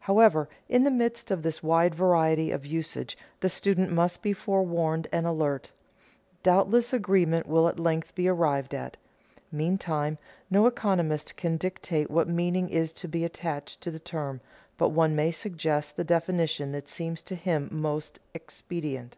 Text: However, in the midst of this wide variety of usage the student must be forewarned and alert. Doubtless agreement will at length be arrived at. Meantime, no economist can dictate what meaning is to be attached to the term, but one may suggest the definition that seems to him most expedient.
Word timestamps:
However, 0.00 0.48
in 0.68 0.82
the 0.82 0.90
midst 0.90 1.30
of 1.30 1.44
this 1.44 1.62
wide 1.62 1.94
variety 1.94 2.50
of 2.50 2.66
usage 2.66 3.16
the 3.38 3.48
student 3.48 3.92
must 3.92 4.20
be 4.20 4.32
forewarned 4.32 5.06
and 5.12 5.28
alert. 5.28 5.70
Doubtless 6.42 6.92
agreement 6.92 7.46
will 7.46 7.68
at 7.68 7.78
length 7.78 8.12
be 8.16 8.26
arrived 8.26 8.74
at. 8.74 8.96
Meantime, 9.52 10.18
no 10.50 10.66
economist 10.66 11.36
can 11.36 11.56
dictate 11.56 12.10
what 12.10 12.26
meaning 12.28 12.68
is 12.68 12.90
to 12.94 13.06
be 13.06 13.24
attached 13.24 13.80
to 13.82 13.92
the 13.92 14.00
term, 14.00 14.40
but 14.76 14.88
one 14.88 15.14
may 15.14 15.30
suggest 15.30 15.96
the 15.96 16.02
definition 16.02 16.72
that 16.72 16.88
seems 16.88 17.22
to 17.22 17.36
him 17.36 17.68
most 17.70 18.18
expedient. 18.34 19.16